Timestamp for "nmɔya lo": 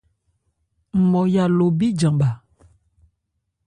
1.01-1.65